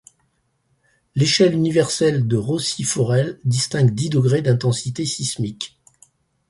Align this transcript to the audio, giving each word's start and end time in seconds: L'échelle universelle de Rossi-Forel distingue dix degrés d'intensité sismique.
L'échelle 1.13 1.53
universelle 1.53 2.27
de 2.27 2.35
Rossi-Forel 2.35 3.39
distingue 3.43 3.93
dix 3.93 4.09
degrés 4.09 4.41
d'intensité 4.41 5.05
sismique. 5.05 5.79